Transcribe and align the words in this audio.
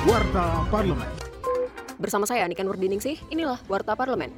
Warta 0.00 0.64
Parlemen. 0.72 1.12
Bersama 2.00 2.24
saya 2.24 2.48
Niken 2.48 2.64
Wardiningsih, 2.64 3.20
inilah 3.28 3.60
Warta 3.68 3.92
Parlemen. 3.92 4.32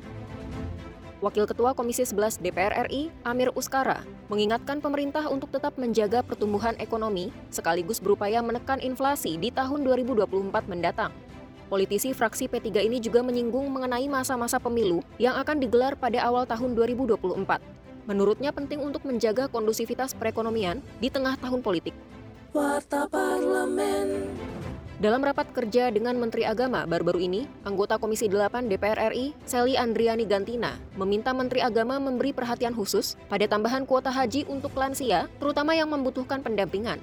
Wakil 1.22 1.46
Ketua 1.46 1.70
Komisi 1.70 2.02
11 2.02 2.42
DPR 2.42 2.90
RI, 2.90 3.14
Amir 3.22 3.54
Uskara, 3.54 4.02
mengingatkan 4.26 4.82
pemerintah 4.82 5.30
untuk 5.30 5.54
tetap 5.54 5.78
menjaga 5.78 6.26
pertumbuhan 6.26 6.74
ekonomi 6.82 7.30
sekaligus 7.54 8.02
berupaya 8.02 8.42
menekan 8.42 8.82
inflasi 8.82 9.38
di 9.38 9.54
tahun 9.54 9.86
2024 9.86 10.66
mendatang. 10.66 11.14
Politisi 11.70 12.10
fraksi 12.10 12.50
P3 12.50 12.82
ini 12.82 12.98
juga 12.98 13.22
menyinggung 13.22 13.70
mengenai 13.70 14.10
masa-masa 14.10 14.58
pemilu 14.58 14.98
yang 15.22 15.38
akan 15.38 15.62
digelar 15.62 15.94
pada 15.94 16.26
awal 16.26 16.42
tahun 16.42 16.74
2024. 16.74 17.38
Menurutnya 18.10 18.50
penting 18.50 18.82
untuk 18.82 19.06
menjaga 19.06 19.46
kondusivitas 19.46 20.10
perekonomian 20.18 20.82
di 20.98 21.06
tengah 21.06 21.38
tahun 21.38 21.62
politik. 21.62 21.94
Warta 22.50 23.06
Parlemen. 23.06 23.51
Dalam 25.02 25.18
rapat 25.18 25.50
kerja 25.50 25.90
dengan 25.90 26.14
Menteri 26.14 26.46
Agama 26.46 26.86
baru-baru 26.86 27.26
ini, 27.26 27.42
anggota 27.66 27.98
Komisi 27.98 28.30
8 28.30 28.70
DPR 28.70 29.10
RI, 29.10 29.34
Sally 29.42 29.74
Andriani 29.74 30.22
Gantina, 30.22 30.78
meminta 30.94 31.34
Menteri 31.34 31.58
Agama 31.58 31.98
memberi 31.98 32.30
perhatian 32.30 32.70
khusus 32.70 33.18
pada 33.26 33.42
tambahan 33.50 33.82
kuota 33.82 34.14
haji 34.14 34.46
untuk 34.46 34.70
lansia, 34.78 35.26
terutama 35.42 35.74
yang 35.74 35.90
membutuhkan 35.90 36.38
pendampingan 36.38 37.02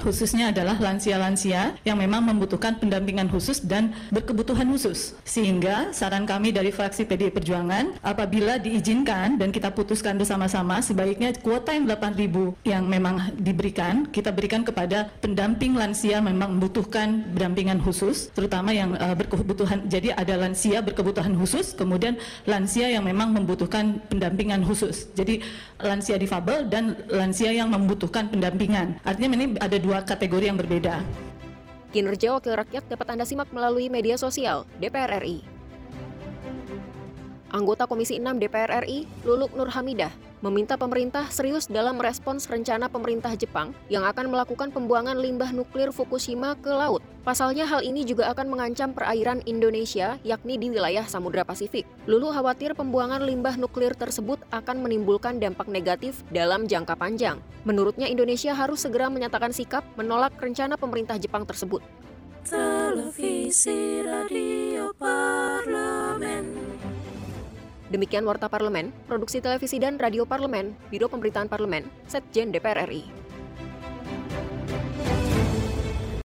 khususnya 0.00 0.50
adalah 0.50 0.80
lansia-lansia 0.80 1.76
yang 1.84 2.00
memang 2.00 2.24
membutuhkan 2.24 2.80
pendampingan 2.80 3.28
khusus 3.28 3.60
dan 3.60 3.92
berkebutuhan 4.08 4.66
khusus. 4.72 5.14
Sehingga 5.22 5.92
saran 5.92 6.24
kami 6.24 6.50
dari 6.50 6.72
fraksi 6.72 7.04
PDI 7.04 7.30
Perjuangan, 7.30 8.00
apabila 8.00 8.56
diizinkan 8.56 9.36
dan 9.36 9.52
kita 9.52 9.70
putuskan 9.70 10.16
bersama-sama, 10.16 10.80
sebaiknya 10.80 11.36
kuota 11.38 11.76
yang 11.76 11.84
8.000 11.84 12.56
yang 12.64 12.84
memang 12.86 13.34
diberikan, 13.36 14.08
kita 14.08 14.32
berikan 14.32 14.64
kepada 14.64 15.12
pendamping 15.20 15.76
lansia 15.76 16.22
memang 16.22 16.56
membutuhkan 16.56 17.26
pendampingan 17.36 17.82
khusus, 17.82 18.32
terutama 18.32 18.70
yang 18.70 18.96
uh, 18.96 19.12
berkebutuhan. 19.12 19.90
Jadi 19.90 20.14
ada 20.14 20.38
lansia 20.38 20.80
berkebutuhan 20.80 21.34
khusus, 21.36 21.74
kemudian 21.74 22.16
lansia 22.48 22.88
yang 22.88 23.04
memang 23.04 23.34
membutuhkan 23.34 23.98
pendampingan 24.08 24.62
khusus. 24.62 25.10
Jadi 25.18 25.42
lansia 25.82 26.16
difabel 26.20 26.70
dan 26.70 26.94
lansia 27.10 27.50
yang 27.50 27.72
membutuhkan 27.72 28.30
pendampingan. 28.30 29.00
Artinya 29.02 29.28
ini 29.34 29.46
ada 29.58 29.76
dua 29.80 29.89
dua 29.90 30.06
kategori 30.06 30.46
yang 30.46 30.54
berbeda. 30.54 31.02
Kinerja 31.90 32.38
Wakil 32.38 32.54
Rakyat 32.54 32.86
dapat 32.86 33.10
Anda 33.10 33.26
simak 33.26 33.50
melalui 33.50 33.90
media 33.90 34.14
sosial 34.14 34.62
DPR 34.78 35.18
RI. 35.18 35.42
Anggota 37.50 37.90
Komisi 37.90 38.22
6 38.22 38.38
DPR 38.38 38.86
RI, 38.86 39.10
Luluk 39.26 39.50
Nur 39.58 39.66
Hamidah, 39.74 40.14
meminta 40.40 40.76
pemerintah 40.80 41.28
serius 41.28 41.68
dalam 41.68 42.00
merespons 42.00 42.48
rencana 42.48 42.88
pemerintah 42.88 43.36
Jepang 43.36 43.76
yang 43.92 44.04
akan 44.08 44.32
melakukan 44.32 44.72
pembuangan 44.72 45.16
limbah 45.16 45.52
nuklir 45.52 45.92
Fukushima 45.92 46.56
ke 46.56 46.72
laut. 46.72 47.04
Pasalnya 47.20 47.68
hal 47.68 47.84
ini 47.84 48.08
juga 48.08 48.32
akan 48.32 48.48
mengancam 48.48 48.96
perairan 48.96 49.44
Indonesia, 49.44 50.16
yakni 50.24 50.56
di 50.56 50.72
wilayah 50.72 51.04
Samudra 51.04 51.44
Pasifik. 51.44 51.84
Lulu 52.08 52.32
khawatir 52.32 52.72
pembuangan 52.72 53.20
limbah 53.20 53.60
nuklir 53.60 53.92
tersebut 53.92 54.40
akan 54.48 54.80
menimbulkan 54.80 55.36
dampak 55.36 55.68
negatif 55.68 56.24
dalam 56.32 56.64
jangka 56.64 56.96
panjang. 56.96 57.36
Menurutnya 57.68 58.08
Indonesia 58.08 58.56
harus 58.56 58.80
segera 58.80 59.12
menyatakan 59.12 59.52
sikap 59.52 59.84
menolak 60.00 60.32
rencana 60.40 60.80
pemerintah 60.80 61.20
Jepang 61.20 61.44
tersebut. 61.44 61.84
Televisi 62.40 64.00
Radio. 64.00 64.96
Demikian 67.90 68.22
Warta 68.22 68.46
Parlemen, 68.46 68.94
Produksi 69.10 69.42
Televisi 69.42 69.82
dan 69.82 69.98
Radio 69.98 70.22
Parlemen, 70.22 70.78
Biro 70.94 71.10
Pemberitaan 71.10 71.50
Parlemen, 71.50 71.90
Setjen 72.06 72.54
DPR 72.54 72.86
RI. 72.86 73.19